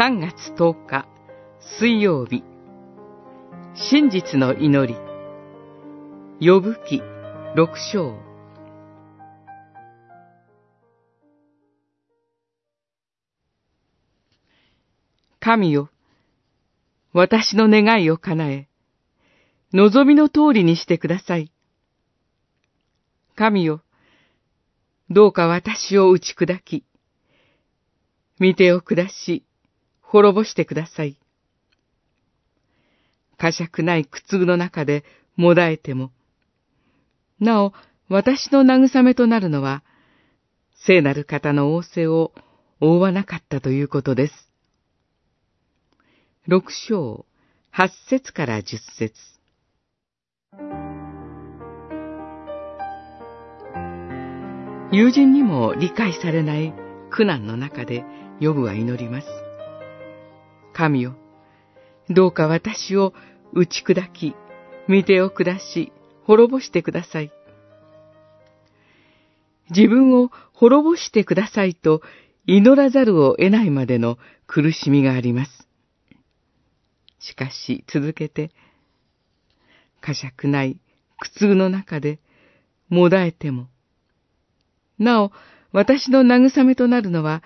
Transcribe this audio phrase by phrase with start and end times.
[0.00, 1.06] 3月10日
[1.78, 2.42] 水曜日。
[3.74, 4.98] 真実の祈り。
[6.40, 7.02] 呼ぶ記
[7.54, 8.18] 6章。
[15.38, 15.90] 神よ、
[17.12, 18.68] 私の願いを叶え、
[19.74, 21.52] 望みの通りにしてください。
[23.36, 23.82] 神よ、
[25.10, 26.86] どうか私を打ち砕き、
[28.38, 29.44] 見てを下し、
[30.12, 31.16] 滅ぼしてください。
[33.38, 35.04] 呵責ない苦痛の中で
[35.36, 36.10] もだえても、
[37.38, 37.72] なお、
[38.08, 39.84] 私の慰めとなるのは、
[40.84, 42.32] 聖なる方の仰せを
[42.80, 44.34] 覆わなかったということです。
[46.48, 47.24] 六章、
[47.70, 49.14] 八節から十節
[54.90, 56.74] 友人にも理解されない
[57.10, 58.04] 苦難の中で
[58.40, 59.49] ヨブは祈ります。
[60.72, 61.16] 神よ、
[62.08, 63.12] どうか私を
[63.52, 64.34] 打ち砕き、
[64.88, 65.92] 見てを下し、
[66.24, 67.32] 滅ぼしてください。
[69.70, 72.02] 自分を滅ぼしてくださいと
[72.46, 75.68] 祈らざるを得ないまでの苦しみがあります。
[77.20, 78.50] しかし続けて、
[80.00, 80.80] 呵責ない
[81.18, 82.18] 苦痛の中で
[82.88, 83.68] もだえても、
[84.98, 85.32] なお、
[85.72, 87.42] 私の慰めとなるのは、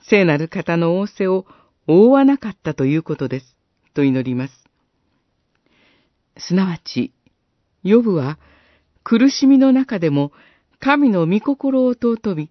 [0.00, 1.46] 聖なる方の仰せを
[1.92, 3.56] 覆わなかったということです。
[3.94, 4.64] と祈ります。
[6.38, 7.12] すなわち、
[7.82, 8.38] ヨブは
[9.02, 10.30] 苦しみの中でも
[10.78, 12.50] 神の御心を尊び、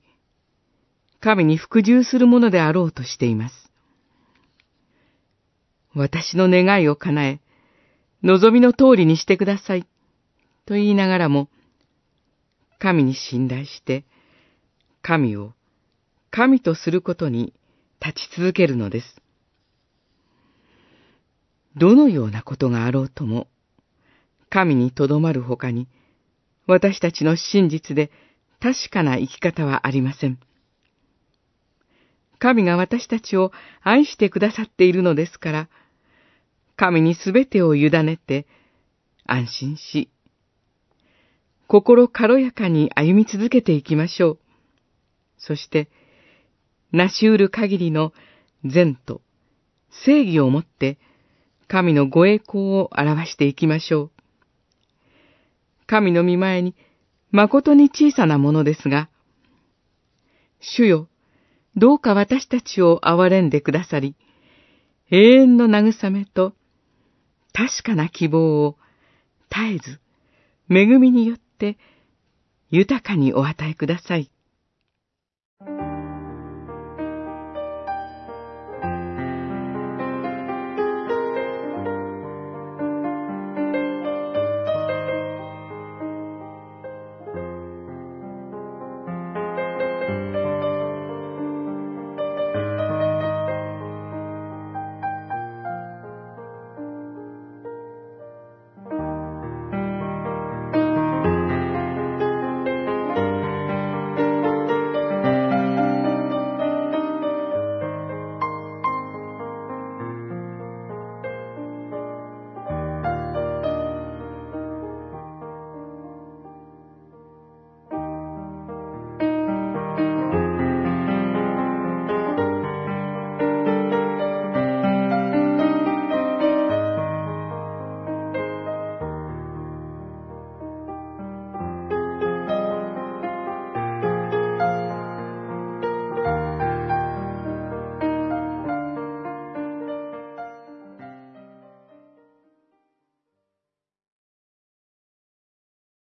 [1.22, 3.72] 神に服従するものであろうとしています。
[5.96, 7.40] 私の願いを叶え、
[8.24, 9.84] 望みの通りにしてください。
[10.66, 11.48] と言いながらも、
[12.78, 14.04] 神に信頼して、
[15.02, 15.54] 神を
[16.30, 17.54] 神とすることに
[18.06, 19.22] 立ち続けるのです。
[21.76, 23.48] どのようなことがあろうとも、
[24.50, 25.88] 神にとどまるほかに、
[26.68, 28.12] 私たちの真実で
[28.60, 30.40] 確かな生き方はありません。
[32.40, 35.70] 神が私たちを愛してくださっているのですから、
[36.76, 38.48] 神にすべてを委ねて、
[39.26, 40.10] 安心し、
[41.68, 44.40] 心軽やかに歩み続けていきましょう。
[45.38, 45.90] そして、
[46.92, 48.14] 成し得る限りの
[48.66, 49.22] 善と
[49.92, 50.98] 正義をもって、
[51.70, 54.12] 神のご栄光を表していきましょう。
[55.86, 56.76] 神の見前に
[57.32, 59.08] 誠に小さなものですが、
[60.60, 61.08] 主よ、
[61.76, 64.16] どうか私たちを憐れんでくださり、
[65.12, 66.54] 永遠の慰めと
[67.54, 68.76] 確かな希望を
[69.52, 70.00] 絶えず、
[70.72, 71.78] 恵みによって
[72.72, 74.32] 豊かにお与えください。